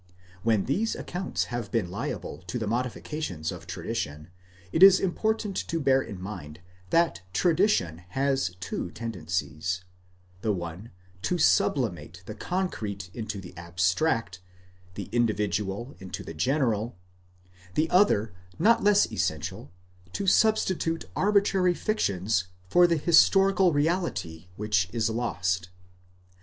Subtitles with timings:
[0.25, 4.29] * When these accounts have been liable to the modifications of tradition,
[4.71, 9.83] it is important to bear in mind that tradition has two tendencies:
[10.41, 10.89] the one,
[11.21, 14.39] to sub limate the concrete into the abstract,
[14.95, 16.97] the individual into the general;
[17.75, 19.71] the other, not less essential,
[20.13, 25.69] to substitute arbitrary fictions for the historical reality which is lost.